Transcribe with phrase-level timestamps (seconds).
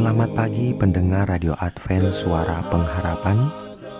[0.00, 3.52] Selamat pagi pendengar Radio Advent Suara Pengharapan.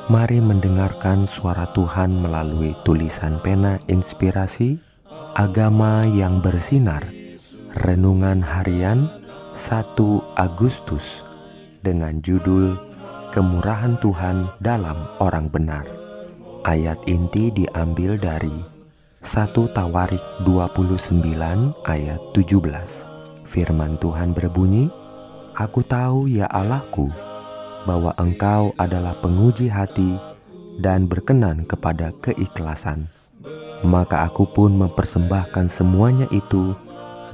[0.09, 4.81] Mari mendengarkan suara Tuhan melalui tulisan pena inspirasi
[5.37, 7.05] Agama yang bersinar
[7.85, 9.13] Renungan harian
[9.53, 11.21] 1 Agustus
[11.85, 12.81] Dengan judul
[13.37, 15.85] Kemurahan Tuhan dalam orang benar.
[16.65, 18.57] Ayat inti diambil dari
[19.21, 21.21] 1 Tawarik 29
[21.85, 23.05] ayat 17
[23.45, 24.89] Firman Tuhan berbunyi,
[25.61, 27.13] Aku tahu ya Allahku
[27.85, 30.17] bahwa Engkau adalah penguji hati
[30.81, 33.13] dan berkenan kepada keikhlasan.
[33.85, 36.73] Maka aku pun mempersembahkan semuanya itu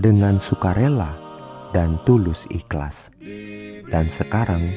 [0.03, 1.15] dengan sukarela
[1.71, 3.15] dan tulus ikhlas.
[3.87, 4.75] Dan sekarang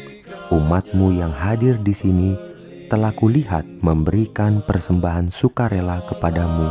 [0.53, 2.38] umatmu yang hadir di sini
[2.86, 6.69] telah kulihat memberikan persembahan sukarela kepadamu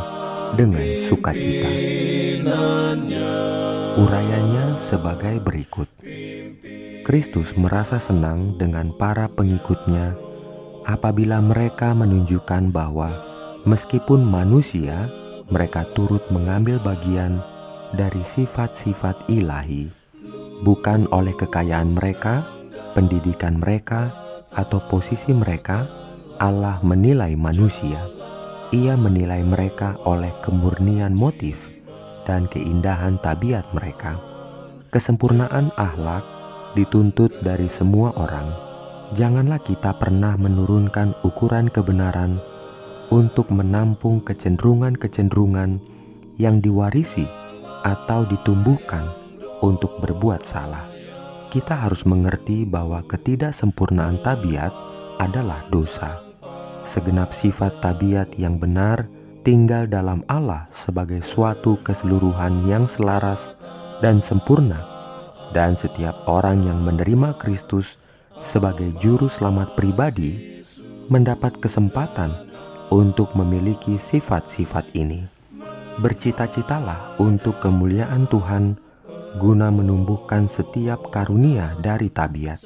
[0.54, 1.70] dengan sukacita.
[3.98, 5.90] Urayanya sebagai berikut.
[7.08, 10.12] Kristus merasa senang dengan para pengikutnya
[10.84, 13.08] apabila mereka menunjukkan bahwa
[13.64, 15.08] meskipun manusia,
[15.48, 17.40] mereka turut mengambil bagian
[17.96, 19.88] dari sifat-sifat ilahi,
[20.60, 22.44] bukan oleh kekayaan mereka,
[22.92, 24.12] pendidikan mereka,
[24.52, 25.88] atau posisi mereka.
[26.36, 28.04] Allah menilai manusia,
[28.68, 31.72] Ia menilai mereka oleh kemurnian motif
[32.28, 34.20] dan keindahan tabiat mereka,
[34.92, 36.37] kesempurnaan akhlak
[36.78, 38.54] dituntut dari semua orang,
[39.18, 42.38] janganlah kita pernah menurunkan ukuran kebenaran
[43.10, 45.82] untuk menampung kecenderungan-kecenderungan
[46.38, 47.26] yang diwarisi
[47.82, 49.10] atau ditumbuhkan
[49.58, 50.86] untuk berbuat salah.
[51.50, 54.70] Kita harus mengerti bahwa ketidaksempurnaan tabiat
[55.18, 56.22] adalah dosa.
[56.86, 59.10] Segenap sifat tabiat yang benar
[59.42, 63.50] tinggal dalam Allah sebagai suatu keseluruhan yang selaras
[63.98, 64.87] dan sempurna
[65.52, 67.96] dan setiap orang yang menerima Kristus
[68.44, 70.62] sebagai juru selamat pribadi
[71.08, 72.48] mendapat kesempatan
[72.92, 75.24] untuk memiliki sifat-sifat ini.
[75.98, 78.78] Bercita-citalah untuk kemuliaan Tuhan
[79.40, 82.62] guna menumbuhkan setiap karunia dari tabiat.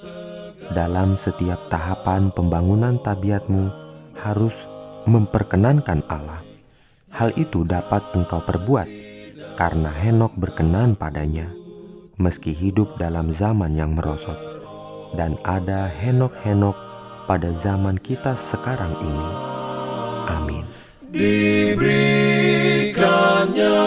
[0.72, 3.72] Dalam setiap tahapan pembangunan tabiatmu
[4.20, 4.68] harus
[5.08, 6.44] memperkenankan Allah.
[7.12, 8.88] Hal itu dapat engkau perbuat
[9.58, 11.61] karena Henok berkenan padanya
[12.20, 14.36] meski hidup dalam zaman yang merosot,
[15.16, 16.76] dan ada henok-henok
[17.24, 19.28] pada zaman kita sekarang ini.
[20.28, 20.64] Amin.
[21.12, 23.84] Diberikannya